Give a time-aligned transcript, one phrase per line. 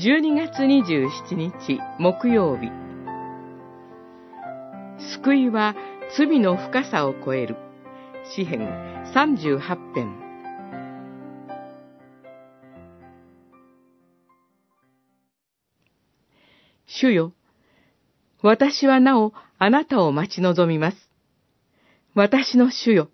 [0.00, 2.70] 12月27日木曜日
[5.20, 5.74] 救いは
[6.16, 7.56] 罪の深さを超える
[8.36, 8.60] 詩編
[9.12, 9.58] 38
[9.96, 10.16] 編
[16.86, 17.32] 主よ
[18.40, 20.96] 私はなおあなたを待ち望みます。
[22.14, 23.08] 私の主よ。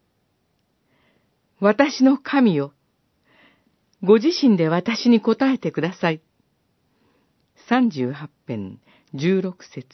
[1.61, 2.75] 私の神よ。
[4.03, 6.21] ご自身で私に答えてください。
[7.71, 8.79] 38編
[9.15, 9.87] 16節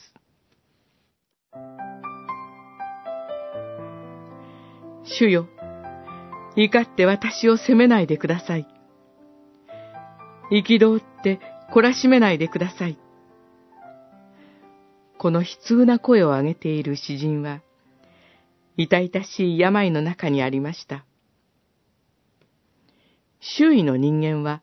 [5.03, 5.47] 主よ、
[6.57, 8.67] 怒って私を責めないでください。
[10.51, 11.39] 憤って
[11.73, 12.99] 懲らしめないでください。
[15.17, 17.61] この悲痛な声を上げている詩人は、
[18.75, 21.05] 痛々しい病の中にありました。
[23.39, 24.61] 周囲の人間は、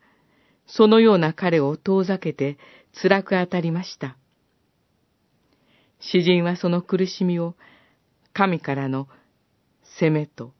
[0.68, 2.58] そのような彼を遠ざけて
[3.02, 4.16] 辛く当たりました。
[6.00, 7.56] 詩人はその苦しみを
[8.32, 9.08] 神からの
[9.98, 10.52] 責めと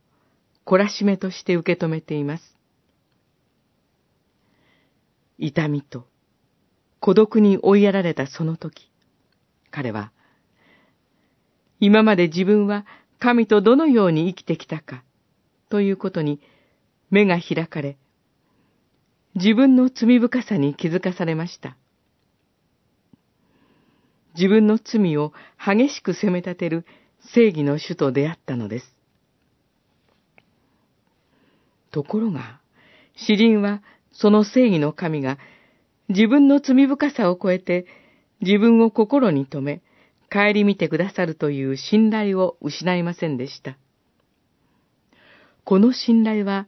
[0.66, 2.42] 懲らしめとして受け止めています。
[5.38, 6.08] 痛みと
[7.00, 8.90] 孤独に追いやられたその時、
[9.70, 10.12] 彼は、
[11.80, 12.86] 今まで自分は
[13.20, 15.04] 神とどのように生きてきたか、
[15.68, 16.40] ということに
[17.10, 17.96] 目が開かれ、
[19.38, 21.76] 自分の罪深さに気づかされました。
[24.34, 25.32] 自分の罪を
[25.64, 26.84] 激しく責め立てる
[27.32, 28.96] 正義の主と出会ったのです。
[31.92, 32.60] ところが、
[33.16, 33.80] 詩人は
[34.12, 35.38] その正義の神が
[36.08, 37.86] 自分の罪深さを超えて
[38.40, 39.82] 自分を心に留め、
[40.30, 43.78] 帰り見てくださるという信頼を失いませんでした。
[45.64, 46.66] この信頼は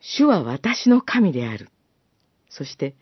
[0.00, 1.68] 主は私の神である。
[2.48, 2.94] そして、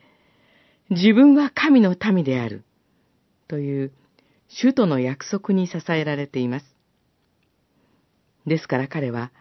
[0.91, 2.65] 自分は神の民である。
[3.49, 3.93] という
[4.49, 6.67] 主との約束に支えられています。
[8.47, 9.33] ですから彼は、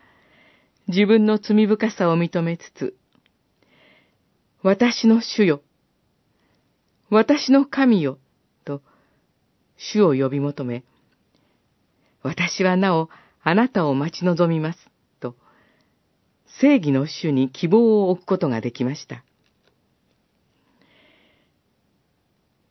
[0.88, 2.96] 自分の罪深さを認めつつ、
[4.62, 5.62] 私の主よ、
[7.10, 8.18] 私の神よ、
[8.66, 8.82] と
[9.78, 10.84] 主を呼び求め、
[12.24, 13.10] 私はなお
[13.44, 14.80] あなたを待ち望みます。
[16.60, 19.24] 正義の主に希望を置くことができました。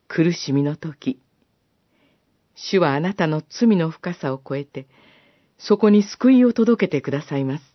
[0.08, 1.20] 苦しみの時、
[2.54, 4.86] 主はあなたの罪の深さを超えて、
[5.58, 7.73] そこに救いを届けてくださいます。